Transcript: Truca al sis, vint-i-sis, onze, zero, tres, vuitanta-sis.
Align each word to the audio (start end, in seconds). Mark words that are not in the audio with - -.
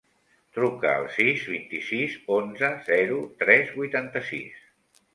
Truca 0.57 0.93
al 1.01 1.05
sis, 1.17 1.43
vint-i-sis, 1.57 2.17
onze, 2.39 2.73
zero, 2.91 3.23
tres, 3.45 3.73
vuitanta-sis. 3.81 4.69